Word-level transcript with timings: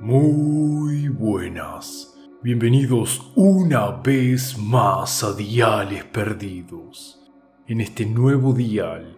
Muy 0.00 1.08
buenas. 1.08 2.14
Bienvenidos 2.42 3.32
una 3.34 3.90
vez 3.92 4.58
más 4.58 5.24
a 5.24 5.32
Diales 5.32 6.04
Perdidos. 6.04 7.18
En 7.66 7.80
este 7.80 8.04
nuevo 8.04 8.52
dial 8.52 9.16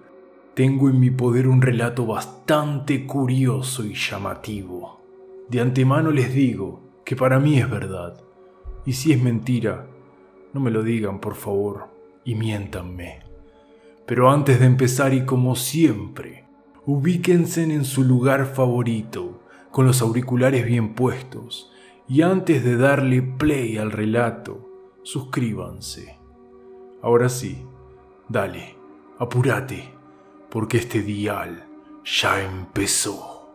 tengo 0.54 0.88
en 0.88 1.00
mi 1.00 1.10
poder 1.10 1.48
un 1.48 1.62
relato 1.62 2.06
bastante 2.06 3.06
curioso 3.06 3.84
y 3.84 3.94
llamativo. 3.94 5.00
De 5.48 5.60
antemano 5.60 6.12
les 6.12 6.32
digo 6.32 6.80
que 7.04 7.16
para 7.16 7.40
mí 7.40 7.58
es 7.58 7.68
verdad. 7.68 8.22
Y 8.86 8.92
si 8.92 9.12
es 9.12 9.20
mentira, 9.20 9.84
no 10.52 10.60
me 10.60 10.70
lo 10.70 10.84
digan 10.84 11.20
por 11.20 11.34
favor 11.34 11.88
y 12.24 12.36
miéntanme. 12.36 13.18
Pero 14.06 14.30
antes 14.30 14.60
de 14.60 14.66
empezar 14.66 15.12
y 15.12 15.26
como 15.26 15.56
siempre, 15.56 16.44
ubíquense 16.86 17.64
en 17.64 17.84
su 17.84 18.04
lugar 18.04 18.46
favorito, 18.46 19.37
con 19.78 19.86
los 19.86 20.02
auriculares 20.02 20.66
bien 20.66 20.92
puestos, 20.94 21.70
y 22.08 22.22
antes 22.22 22.64
de 22.64 22.76
darle 22.76 23.22
play 23.22 23.76
al 23.76 23.92
relato, 23.92 24.68
suscríbanse. 25.04 26.18
Ahora 27.00 27.28
sí, 27.28 27.64
dale, 28.28 28.74
apúrate, 29.20 29.94
porque 30.50 30.78
este 30.78 31.02
dial 31.02 31.64
ya 32.04 32.42
empezó. 32.42 33.52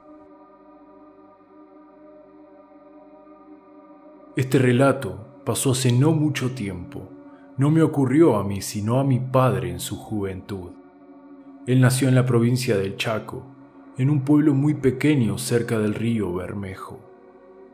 Este 4.37 4.59
relato 4.59 5.41
pasó 5.43 5.71
hace 5.71 5.91
no 5.91 6.13
mucho 6.13 6.51
tiempo. 6.51 7.09
No 7.57 7.69
me 7.69 7.81
ocurrió 7.81 8.37
a 8.37 8.45
mí, 8.45 8.61
sino 8.61 8.97
a 9.01 9.03
mi 9.03 9.19
padre 9.19 9.71
en 9.71 9.81
su 9.81 9.97
juventud. 9.97 10.71
Él 11.67 11.81
nació 11.81 12.07
en 12.07 12.15
la 12.15 12.25
provincia 12.25 12.77
del 12.77 12.95
Chaco, 12.95 13.52
en 13.97 14.09
un 14.09 14.21
pueblo 14.21 14.53
muy 14.53 14.73
pequeño 14.73 15.37
cerca 15.37 15.77
del 15.79 15.93
río 15.93 16.33
Bermejo. 16.33 16.99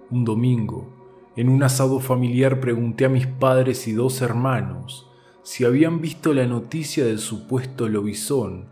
Un 0.09 0.25
domingo, 0.25 1.31
en 1.35 1.49
un 1.49 1.63
asado 1.63 1.99
familiar 1.99 2.59
pregunté 2.59 3.05
a 3.05 3.09
mis 3.09 3.27
padres 3.27 3.87
y 3.87 3.93
dos 3.93 4.21
hermanos 4.21 5.09
si 5.43 5.65
habían 5.65 6.01
visto 6.01 6.33
la 6.33 6.45
noticia 6.45 7.05
del 7.05 7.19
supuesto 7.19 7.87
lobizón 7.87 8.67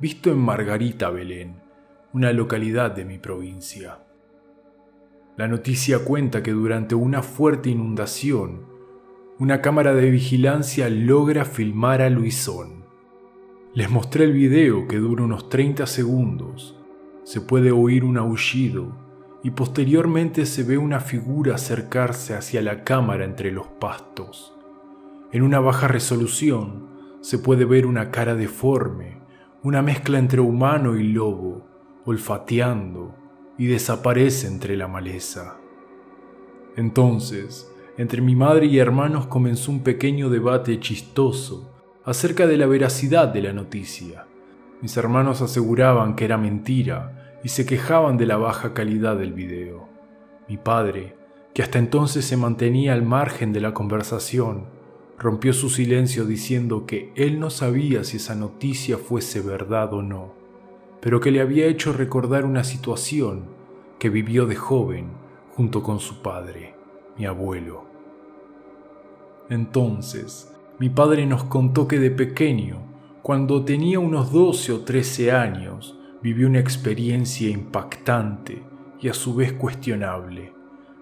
visto 0.00 0.30
en 0.30 0.38
Margarita, 0.38 1.10
Belén, 1.10 1.56
una 2.12 2.32
localidad 2.32 2.92
de 2.92 3.04
mi 3.04 3.18
provincia. 3.18 3.98
La 5.36 5.48
noticia 5.48 6.04
cuenta 6.04 6.42
que 6.42 6.52
durante 6.52 6.94
una 6.94 7.22
fuerte 7.22 7.70
inundación, 7.70 8.66
una 9.38 9.60
cámara 9.60 9.94
de 9.94 10.10
vigilancia 10.10 10.88
logra 10.88 11.44
filmar 11.44 12.02
a 12.02 12.10
Luisón. 12.10 12.84
Les 13.74 13.90
mostré 13.90 14.24
el 14.24 14.32
video 14.32 14.86
que 14.88 14.98
dura 14.98 15.24
unos 15.24 15.48
30 15.48 15.86
segundos. 15.86 16.76
Se 17.28 17.42
puede 17.42 17.72
oír 17.72 18.04
un 18.04 18.16
aullido 18.16 18.96
y 19.42 19.50
posteriormente 19.50 20.46
se 20.46 20.62
ve 20.62 20.78
una 20.78 20.98
figura 20.98 21.56
acercarse 21.56 22.34
hacia 22.34 22.62
la 22.62 22.84
cámara 22.84 23.26
entre 23.26 23.52
los 23.52 23.66
pastos. 23.66 24.54
En 25.30 25.42
una 25.42 25.60
baja 25.60 25.88
resolución 25.88 26.88
se 27.20 27.38
puede 27.38 27.66
ver 27.66 27.84
una 27.84 28.10
cara 28.10 28.34
deforme, 28.34 29.18
una 29.62 29.82
mezcla 29.82 30.18
entre 30.18 30.40
humano 30.40 30.96
y 30.96 31.02
lobo, 31.02 31.66
olfateando 32.06 33.14
y 33.58 33.66
desaparece 33.66 34.46
entre 34.46 34.78
la 34.78 34.88
maleza. 34.88 35.58
Entonces, 36.76 37.70
entre 37.98 38.22
mi 38.22 38.36
madre 38.36 38.64
y 38.68 38.78
hermanos 38.78 39.26
comenzó 39.26 39.70
un 39.70 39.80
pequeño 39.80 40.30
debate 40.30 40.80
chistoso 40.80 41.74
acerca 42.06 42.46
de 42.46 42.56
la 42.56 42.64
veracidad 42.64 43.28
de 43.28 43.42
la 43.42 43.52
noticia. 43.52 44.24
Mis 44.80 44.96
hermanos 44.96 45.42
aseguraban 45.42 46.16
que 46.16 46.24
era 46.24 46.38
mentira 46.38 47.17
y 47.42 47.48
se 47.48 47.66
quejaban 47.66 48.16
de 48.16 48.26
la 48.26 48.36
baja 48.36 48.74
calidad 48.74 49.16
del 49.16 49.32
video. 49.32 49.88
Mi 50.48 50.56
padre, 50.56 51.16
que 51.54 51.62
hasta 51.62 51.78
entonces 51.78 52.24
se 52.24 52.36
mantenía 52.36 52.92
al 52.94 53.02
margen 53.02 53.52
de 53.52 53.60
la 53.60 53.74
conversación, 53.74 54.66
rompió 55.18 55.52
su 55.52 55.68
silencio 55.68 56.24
diciendo 56.24 56.86
que 56.86 57.12
él 57.16 57.40
no 57.40 57.50
sabía 57.50 58.04
si 58.04 58.18
esa 58.18 58.34
noticia 58.34 58.98
fuese 58.98 59.40
verdad 59.40 59.92
o 59.92 60.02
no, 60.02 60.32
pero 61.00 61.20
que 61.20 61.30
le 61.30 61.40
había 61.40 61.66
hecho 61.66 61.92
recordar 61.92 62.44
una 62.44 62.64
situación 62.64 63.44
que 63.98 64.10
vivió 64.10 64.46
de 64.46 64.56
joven 64.56 65.06
junto 65.54 65.82
con 65.82 65.98
su 65.98 66.22
padre, 66.22 66.74
mi 67.16 67.26
abuelo. 67.26 67.84
Entonces, 69.50 70.52
mi 70.78 70.88
padre 70.88 71.26
nos 71.26 71.44
contó 71.44 71.88
que 71.88 71.98
de 71.98 72.12
pequeño, 72.12 72.78
cuando 73.22 73.64
tenía 73.64 73.98
unos 73.98 74.32
12 74.32 74.72
o 74.72 74.80
13 74.82 75.32
años, 75.32 75.97
vivió 76.22 76.46
una 76.48 76.60
experiencia 76.60 77.48
impactante 77.48 78.62
y 79.00 79.08
a 79.08 79.14
su 79.14 79.34
vez 79.34 79.52
cuestionable. 79.52 80.52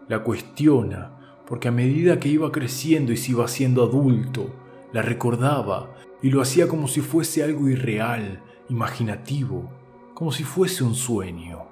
La 0.08 0.22
cuestiona 0.22 1.16
porque 1.46 1.68
a 1.68 1.72
medida 1.72 2.18
que 2.18 2.28
iba 2.28 2.50
creciendo 2.50 3.12
y 3.12 3.16
se 3.16 3.32
iba 3.32 3.44
haciendo 3.44 3.82
adulto, 3.82 4.50
la 4.92 5.02
recordaba 5.02 5.94
y 6.22 6.30
lo 6.30 6.42
hacía 6.42 6.68
como 6.68 6.88
si 6.88 7.00
fuese 7.00 7.42
algo 7.42 7.68
irreal, 7.68 8.42
imaginativo, 8.68 9.70
como 10.14 10.32
si 10.32 10.44
fuese 10.44 10.82
un 10.82 10.94
sueño. 10.94 11.66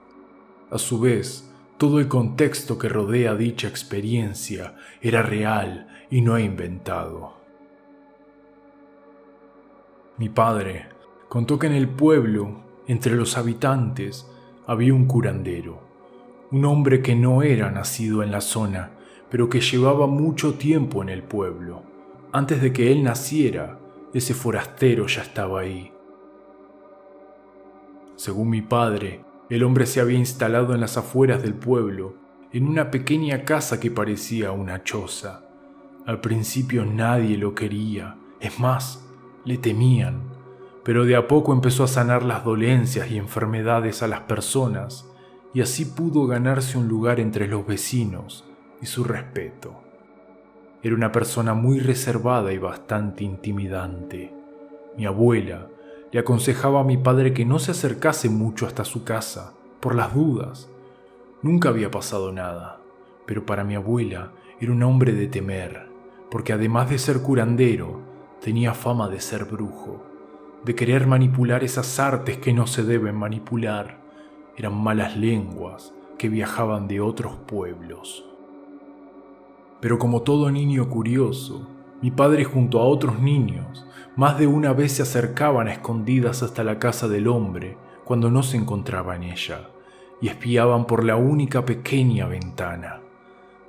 A 0.71 0.79
su 0.79 1.01
vez, 1.01 1.51
todo 1.77 1.99
el 1.99 2.09
contexto 2.09 2.79
que 2.79 2.89
rodea 2.89 3.35
dicha 3.35 3.69
experiencia 3.69 4.77
era 5.01 5.23
real 5.23 5.89
y 6.11 6.21
no 6.21 6.39
inventado. 6.39 7.35
Mi 10.17 10.29
padre 10.29 10.87
contó 11.29 11.59
que 11.59 11.67
en 11.67 11.73
el 11.73 11.89
pueblo, 11.89 12.64
entre 12.87 13.15
los 13.15 13.37
habitantes, 13.37 14.31
había 14.67 14.95
un 14.95 15.07
curandero, 15.07 15.81
un 16.51 16.65
hombre 16.65 17.03
que 17.03 17.15
no 17.15 17.43
era 17.43 17.71
nacido 17.71 18.23
en 18.23 18.31
la 18.31 18.41
zona, 18.41 18.91
pero 19.31 19.49
que 19.49 19.61
llevaba 19.61 20.07
mucho 20.07 20.55
tiempo 20.55 21.03
en 21.03 21.09
el 21.09 21.23
pueblo. 21.23 21.83
Antes 22.33 22.63
de 22.63 22.73
que 22.73 22.93
él 22.93 23.03
naciera, 23.03 23.79
ese 24.13 24.35
forastero 24.35 25.07
ya 25.07 25.23
estaba 25.23 25.61
ahí. 25.61 25.93
Según 28.17 28.51
mi 28.51 28.63
padre, 28.63 29.25
el 29.51 29.65
hombre 29.65 29.87
se 29.87 30.01
había 30.01 30.19
instalado 30.19 30.75
en 30.75 30.81
las 30.81 30.97
afueras 30.97 31.43
del 31.43 31.55
pueblo, 31.55 32.15
en 32.53 32.69
una 32.69 32.91
pequeña 32.91 33.45
casa 33.45 33.81
que 33.81 33.91
parecía 33.91 34.53
una 34.53 34.85
choza. 34.85 35.49
Al 36.07 36.21
principio 36.21 36.85
nadie 36.85 37.37
lo 37.37 37.55
quería, 37.55 38.17
es 38.39 38.61
más, 38.61 39.05
le 39.45 39.59
temían, 39.59 40.34
pero 40.85 41.07
de 41.07 41.17
a 41.17 41.27
poco 41.27 41.53
empezó 41.53 41.85
a 41.85 41.89
sanar 41.89 42.23
las 42.23 42.45
dolencias 42.45 43.11
y 43.11 43.17
enfermedades 43.17 44.03
a 44.03 44.09
las 44.09 44.21
personas 44.21 45.11
y 45.55 45.63
así 45.63 45.87
pudo 45.87 46.27
ganarse 46.27 46.77
un 46.77 46.89
lugar 46.89 47.21
entre 47.21 47.49
los 47.49 47.67
vecinos 47.67 48.45
y 48.83 48.87
su 48.87 49.03
respeto. 49.03 49.81
Era 50.83 50.95
una 50.95 51.11
persona 51.11 51.55
muy 51.55 51.81
reservada 51.81 52.53
y 52.53 52.59
bastante 52.59 53.25
intimidante. 53.25 54.35
Mi 54.99 55.07
abuela 55.07 55.69
le 56.13 56.21
aconsejaba 56.21 56.81
a 56.81 56.85
mi 56.85 56.99
padre 56.99 57.33
que 57.33 57.47
no 57.47 57.59
se 57.59 57.71
acercase 57.71 58.29
mucho 58.29 58.67
hasta 58.67 58.85
su 58.85 59.05
casa, 59.05 59.55
por 59.81 59.95
las 59.95 60.15
dudas. 60.15 60.69
Nunca 61.41 61.71
había 61.71 61.91
pasado 61.91 62.31
nada, 62.31 62.81
pero 63.27 63.47
para 63.47 63.65
mi 63.65 63.75
abuela 63.75 64.33
era 64.61 64.73
un 64.73 64.83
hombre 64.83 65.13
de 65.13 65.29
temer, 65.29 65.89
porque 66.31 66.53
además 66.53 66.91
de 66.91 66.99
ser 66.99 67.23
curandero, 67.23 68.01
tenía 68.43 68.75
fama 68.75 69.09
de 69.09 69.21
ser 69.21 69.47
brujo, 69.47 70.05
de 70.65 70.75
querer 70.75 71.07
manipular 71.07 71.63
esas 71.63 71.99
artes 72.01 72.39
que 72.39 72.53
no 72.53 72.67
se 72.67 72.83
deben 72.85 73.15
manipular. 73.15 74.01
Eran 74.57 74.75
malas 74.75 75.17
lenguas 75.17 75.93
que 76.19 76.29
viajaban 76.29 76.89
de 76.89 77.01
otros 77.01 77.35
pueblos. 77.47 78.25
Pero 79.81 79.99
como 79.99 80.23
todo 80.23 80.51
niño 80.51 80.89
curioso, 80.89 81.69
mi 82.01 82.11
padre 82.11 82.45
junto 82.45 82.81
a 82.81 82.85
otros 82.85 83.21
niños 83.21 83.87
más 84.17 84.39
de 84.39 84.47
una 84.47 84.73
vez 84.73 84.93
se 84.93 85.03
acercaban 85.03 85.69
a 85.69 85.73
escondidas 85.73 86.43
hasta 86.43 86.65
la 86.65 86.79
casa 86.79 87.09
del 87.09 87.29
hombre 87.29 87.77
cuando 88.05 88.31
no 88.31 88.43
se 88.43 88.57
encontraba 88.57 89.17
en 89.17 89.25
ella 89.25 89.69
y 90.21 90.29
espiaban 90.29 90.87
por 90.87 91.05
la 91.05 91.17
única 91.17 91.65
pequeña 91.67 92.27
ventana. 92.27 93.01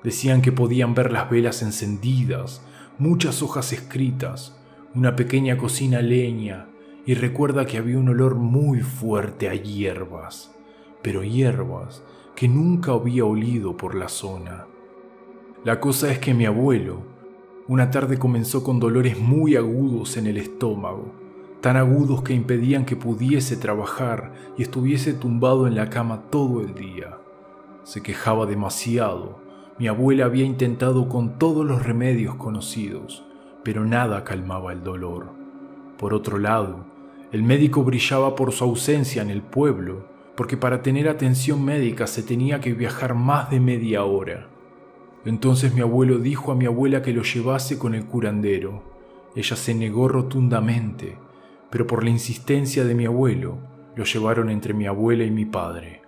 Decían 0.03 0.41
que 0.41 0.51
podían 0.51 0.93
ver 0.93 1.11
las 1.11 1.29
velas 1.29 1.61
encendidas, 1.63 2.65
muchas 2.99 3.41
hojas 3.41 3.73
escritas, 3.73 4.57
una 4.93 5.15
pequeña 5.15 5.57
cocina 5.57 6.01
leña 6.01 6.67
y 7.05 7.13
recuerda 7.13 7.65
que 7.65 7.77
había 7.77 7.97
un 7.97 8.09
olor 8.09 8.35
muy 8.35 8.81
fuerte 8.81 9.49
a 9.49 9.53
hierbas, 9.53 10.55
pero 11.01 11.23
hierbas 11.23 12.03
que 12.35 12.47
nunca 12.47 12.91
había 12.91 13.25
olido 13.25 13.77
por 13.77 13.95
la 13.95 14.09
zona. 14.09 14.67
La 15.63 15.79
cosa 15.79 16.11
es 16.11 16.19
que 16.19 16.33
mi 16.33 16.45
abuelo 16.45 17.15
una 17.67 17.89
tarde 17.89 18.19
comenzó 18.19 18.63
con 18.63 18.79
dolores 18.79 19.19
muy 19.19 19.55
agudos 19.55 20.17
en 20.17 20.27
el 20.27 20.37
estómago, 20.37 21.11
tan 21.61 21.77
agudos 21.77 22.21
que 22.21 22.35
impedían 22.35 22.85
que 22.85 22.95
pudiese 22.95 23.57
trabajar 23.57 24.33
y 24.55 24.61
estuviese 24.61 25.13
tumbado 25.13 25.65
en 25.65 25.73
la 25.73 25.89
cama 25.89 26.25
todo 26.29 26.61
el 26.61 26.75
día. 26.75 27.17
Se 27.81 28.03
quejaba 28.03 28.45
demasiado. 28.45 29.39
Mi 29.79 29.87
abuela 29.87 30.25
había 30.25 30.45
intentado 30.45 31.09
con 31.09 31.39
todos 31.39 31.65
los 31.65 31.83
remedios 31.83 32.35
conocidos, 32.35 33.25
pero 33.63 33.83
nada 33.83 34.23
calmaba 34.23 34.71
el 34.71 34.83
dolor. 34.83 35.31
Por 35.97 36.13
otro 36.13 36.37
lado, 36.37 36.85
el 37.31 37.43
médico 37.43 37.83
brillaba 37.83 38.35
por 38.35 38.51
su 38.51 38.63
ausencia 38.63 39.21
en 39.21 39.29
el 39.29 39.41
pueblo, 39.41 40.05
porque 40.35 40.57
para 40.57 40.81
tener 40.81 41.09
atención 41.09 41.63
médica 41.63 42.07
se 42.07 42.23
tenía 42.23 42.59
que 42.59 42.73
viajar 42.73 43.15
más 43.15 43.49
de 43.49 43.59
media 43.59 44.03
hora. 44.03 44.47
Entonces 45.25 45.73
mi 45.73 45.81
abuelo 45.81 46.19
dijo 46.19 46.51
a 46.51 46.55
mi 46.55 46.65
abuela 46.65 47.01
que 47.01 47.13
lo 47.13 47.23
llevase 47.23 47.79
con 47.79 47.95
el 47.95 48.05
curandero. 48.05 48.83
Ella 49.35 49.55
se 49.55 49.73
negó 49.73 50.07
rotundamente, 50.07 51.17
pero 51.69 51.87
por 51.87 52.03
la 52.03 52.11
insistencia 52.11 52.85
de 52.85 52.93
mi 52.93 53.05
abuelo, 53.05 53.57
lo 53.95 54.03
llevaron 54.03 54.49
entre 54.49 54.73
mi 54.73 54.85
abuela 54.85 55.23
y 55.23 55.31
mi 55.31 55.45
padre. 55.45 56.01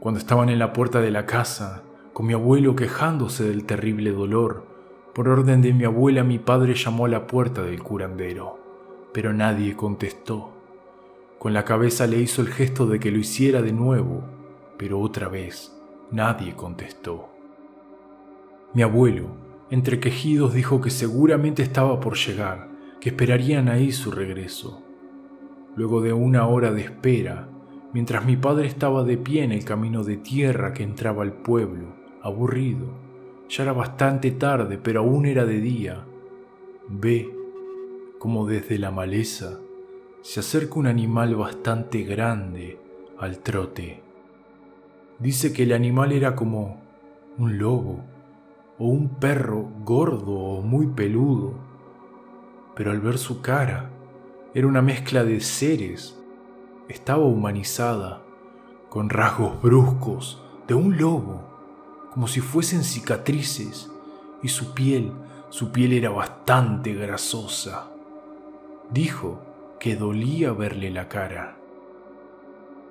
Cuando 0.00 0.18
estaban 0.18 0.48
en 0.48 0.58
la 0.58 0.72
puerta 0.72 1.00
de 1.00 1.10
la 1.10 1.26
casa, 1.26 1.82
con 2.12 2.26
mi 2.26 2.32
abuelo 2.32 2.76
quejándose 2.76 3.44
del 3.44 3.64
terrible 3.64 4.10
dolor, 4.12 4.64
por 5.14 5.28
orden 5.28 5.60
de 5.62 5.72
mi 5.72 5.84
abuela 5.84 6.24
mi 6.24 6.38
padre 6.38 6.74
llamó 6.74 7.06
a 7.06 7.08
la 7.08 7.26
puerta 7.26 7.62
del 7.62 7.82
curandero, 7.82 8.58
pero 9.12 9.32
nadie 9.32 9.76
contestó. 9.76 10.52
Con 11.38 11.52
la 11.52 11.64
cabeza 11.64 12.06
le 12.06 12.18
hizo 12.18 12.42
el 12.42 12.48
gesto 12.48 12.86
de 12.86 12.98
que 12.98 13.10
lo 13.10 13.18
hiciera 13.18 13.62
de 13.62 13.72
nuevo, 13.72 14.24
pero 14.78 15.00
otra 15.00 15.28
vez 15.28 15.76
nadie 16.10 16.54
contestó. 16.54 17.28
Mi 18.74 18.82
abuelo, 18.82 19.28
entre 19.70 20.00
quejidos, 20.00 20.54
dijo 20.54 20.80
que 20.80 20.90
seguramente 20.90 21.62
estaba 21.62 22.00
por 22.00 22.16
llegar, 22.16 22.68
que 23.00 23.10
esperarían 23.10 23.68
ahí 23.68 23.92
su 23.92 24.10
regreso. 24.10 24.82
Luego 25.76 26.00
de 26.00 26.12
una 26.12 26.46
hora 26.46 26.72
de 26.72 26.82
espera, 26.82 27.48
mientras 27.92 28.24
mi 28.24 28.36
padre 28.36 28.66
estaba 28.66 29.04
de 29.04 29.16
pie 29.16 29.44
en 29.44 29.52
el 29.52 29.64
camino 29.64 30.04
de 30.04 30.16
tierra 30.16 30.72
que 30.72 30.82
entraba 30.82 31.22
al 31.22 31.32
pueblo, 31.32 31.94
aburrido, 32.22 32.86
ya 33.48 33.62
era 33.62 33.72
bastante 33.72 34.30
tarde, 34.32 34.78
pero 34.78 35.00
aún 35.00 35.26
era 35.26 35.44
de 35.44 35.60
día, 35.60 36.04
ve 36.88 37.35
como 38.18 38.46
desde 38.46 38.78
la 38.78 38.90
maleza 38.90 39.58
se 40.22 40.40
acerca 40.40 40.78
un 40.80 40.86
animal 40.86 41.36
bastante 41.36 42.02
grande 42.02 42.80
al 43.18 43.38
trote. 43.38 44.02
Dice 45.18 45.52
que 45.52 45.62
el 45.62 45.72
animal 45.72 46.12
era 46.12 46.34
como 46.34 46.80
un 47.38 47.58
lobo 47.58 48.00
o 48.78 48.86
un 48.86 49.08
perro 49.08 49.68
gordo 49.84 50.32
o 50.32 50.62
muy 50.62 50.88
peludo, 50.88 51.54
pero 52.74 52.90
al 52.90 53.00
ver 53.00 53.18
su 53.18 53.40
cara 53.40 53.90
era 54.54 54.66
una 54.66 54.82
mezcla 54.82 55.22
de 55.22 55.40
seres. 55.40 56.18
Estaba 56.88 57.24
humanizada, 57.24 58.22
con 58.88 59.10
rasgos 59.10 59.60
bruscos 59.60 60.42
de 60.66 60.74
un 60.74 60.96
lobo, 60.96 61.42
como 62.12 62.26
si 62.28 62.40
fuesen 62.40 62.82
cicatrices, 62.82 63.90
y 64.42 64.48
su 64.48 64.74
piel, 64.74 65.12
su 65.50 65.72
piel 65.72 65.92
era 65.92 66.10
bastante 66.10 66.94
grasosa. 66.94 67.90
Dijo 68.92 69.42
que 69.80 69.96
dolía 69.96 70.52
verle 70.52 70.90
la 70.90 71.08
cara. 71.08 71.56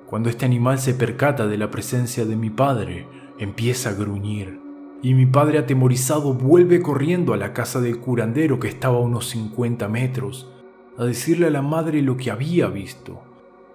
Cuando 0.07 0.30
este 0.30 0.45
animal 0.45 0.77
se 0.77 0.94
percata 0.94 1.47
de 1.47 1.57
la 1.57 1.71
presencia 1.71 2.25
de 2.25 2.36
mi 2.36 2.50
padre, 2.50 3.07
empieza 3.39 3.92
a 3.92 3.94
gruñir, 3.94 4.59
y 5.01 5.13
mi 5.13 5.25
padre 5.25 5.57
atemorizado 5.57 6.33
vuelve 6.33 6.81
corriendo 6.81 7.33
a 7.33 7.38
la 7.38 7.53
casa 7.53 7.80
del 7.80 8.00
curandero 8.00 8.59
que 8.59 8.68
estaba 8.68 8.97
a 8.97 9.01
unos 9.01 9.30
50 9.30 9.88
metros, 9.88 10.51
a 10.97 11.06
decirle 11.06 11.47
a 11.47 11.51
la 11.51 11.62
madre 11.62 12.01
lo 12.01 12.18
que 12.18 12.30
había 12.30 12.68
visto. 12.68 13.21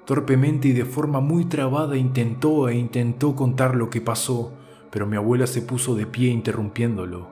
Torpemente 0.05 0.69
y 0.69 0.73
de 0.73 0.85
forma 0.85 1.21
muy 1.21 1.47
trabada 1.47 1.97
intentó 1.97 2.69
e 2.69 2.77
intentó 2.77 3.35
contar 3.35 3.77
lo 3.77 3.89
que 3.89 4.03
pasó, 4.03 4.53
pero 4.91 5.07
mi 5.07 5.17
abuela 5.17 5.47
se 5.47 5.63
puso 5.63 5.95
de 5.95 6.07
pie 6.07 6.31
interrumpiéndolo. 6.31 7.29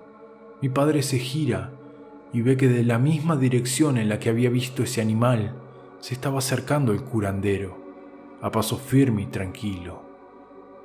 Mi 0.63 0.71
padre 0.71 1.03
se 1.03 1.19
gira 1.19 1.73
y 2.33 2.43
ve 2.43 2.57
que 2.57 2.69
de 2.69 2.85
la 2.85 2.99
misma 2.99 3.37
dirección 3.37 3.97
en 3.99 4.09
la 4.09 4.19
que 4.19 4.29
había 4.29 4.51
visto 4.51 4.83
ese 4.83 5.01
animal, 5.01 5.55
se 6.01 6.15
estaba 6.15 6.39
acercando 6.39 6.93
el 6.93 7.03
curandero, 7.03 7.77
a 8.41 8.51
paso 8.51 8.77
firme 8.77 9.23
y 9.23 9.27
tranquilo. 9.27 10.03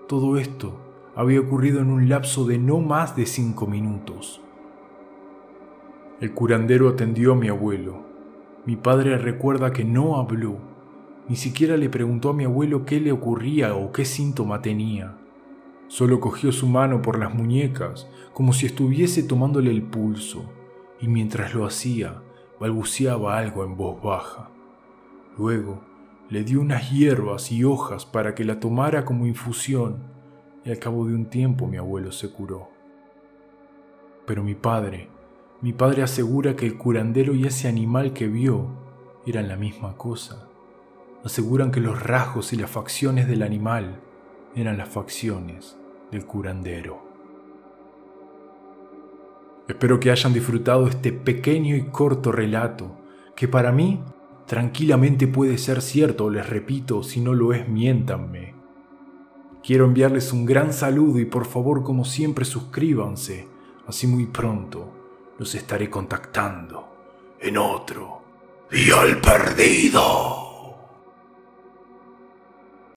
Todo 0.08 0.38
esto 0.38 0.80
había 1.16 1.40
ocurrido 1.40 1.80
en 1.82 1.90
un 1.90 2.10
lapso 2.10 2.46
de 2.46 2.58
no 2.58 2.80
más 2.80 3.16
de 3.16 3.26
cinco 3.26 3.68
minutos. 3.68 4.42
El 6.20 6.34
curandero 6.34 6.90
atendió 6.90 7.34
a 7.34 7.36
mi 7.36 7.50
abuelo. 7.50 8.04
Mi 8.66 8.76
padre 8.76 9.18
recuerda 9.18 9.74
que 9.74 9.84
no 9.84 10.18
habló, 10.18 10.58
ni 11.28 11.36
siquiera 11.36 11.78
le 11.78 11.90
preguntó 11.90 12.30
a 12.30 12.34
mi 12.34 12.46
abuelo 12.46 12.86
qué 12.86 13.00
le 13.00 13.12
ocurría 13.12 13.76
o 13.76 13.92
qué 13.92 14.06
síntoma 14.06 14.62
tenía. 14.62 15.18
Solo 15.88 16.20
cogió 16.20 16.52
su 16.52 16.68
mano 16.68 17.02
por 17.02 17.20
las 17.20 17.34
muñecas 17.34 18.08
como 18.34 18.54
si 18.54 18.66
estuviese 18.66 19.24
tomándole 19.24 19.70
el 19.70 19.84
pulso, 19.84 20.50
y 21.04 21.10
mientras 21.10 21.54
lo 21.54 21.66
hacía, 21.66 22.22
balbuceaba 22.62 23.38
algo 23.38 23.66
en 23.66 23.76
voz 23.76 24.02
baja. 24.02 24.50
Luego 25.38 25.82
le 26.30 26.46
dio 26.46 26.62
unas 26.62 26.92
hierbas 26.92 27.52
y 27.52 27.66
hojas 27.66 28.06
para 28.06 28.34
que 28.34 28.46
la 28.46 28.62
tomara 28.62 29.04
como 29.04 29.26
infusión 29.26 29.98
y 30.64 30.72
al 30.72 30.80
cabo 30.80 31.06
de 31.06 31.14
un 31.14 31.26
tiempo 31.26 31.68
mi 31.68 31.76
abuelo 31.76 32.14
se 32.14 32.32
curó. 32.32 32.70
Pero 34.26 34.46
mi 34.46 34.56
padre, 34.56 35.10
mi 35.60 35.74
padre 35.74 36.04
asegura 36.04 36.56
que 36.56 36.66
el 36.66 36.78
curandero 36.78 37.36
y 37.36 37.48
ese 37.48 37.68
animal 37.68 38.14
que 38.14 38.30
vio 38.30 38.70
eran 39.26 39.50
la 39.50 39.58
misma 39.58 39.98
cosa. 39.98 40.48
Aseguran 41.26 41.72
que 41.72 41.82
los 41.82 42.02
rasgos 42.02 42.54
y 42.54 42.56
las 42.56 42.72
facciones 42.72 43.28
del 43.28 43.44
animal 43.44 44.00
eran 44.56 44.78
las 44.78 44.88
facciones 44.88 45.78
del 46.12 46.26
curandero. 46.26 47.13
Espero 49.68 50.00
que 50.00 50.12
hayan 50.12 50.34
disfrutado 50.34 50.88
este 50.88 51.12
pequeño 51.12 51.76
y 51.76 51.86
corto 51.86 52.32
relato, 52.32 52.98
que 53.36 53.48
para 53.48 53.72
mí 53.72 54.02
Tranquilamente 54.46 55.28
puede 55.28 55.58
ser 55.58 55.82
cierto, 55.82 56.30
les 56.30 56.48
repito, 56.48 57.02
si 57.02 57.22
no 57.22 57.34
lo 57.34 57.54
es, 57.54 57.68
miéntanme. 57.68 58.54
Quiero 59.64 59.86
enviarles 59.86 60.34
un 60.34 60.46
gran 60.46 60.74
saludo 60.74 61.20
y 61.20 61.26
por 61.26 61.46
favor, 61.46 61.84
como 61.84 62.04
siempre, 62.04 62.44
suscríbanse. 62.44 63.48
Así 63.88 64.06
muy 64.06 64.26
pronto 64.26 64.92
los 65.40 65.56
estaré 65.56 65.90
contactando 65.90 66.88
en 67.40 67.58
otro. 67.58 68.22
Y 68.72 68.92
al 68.92 69.20
perdido. 69.22 70.53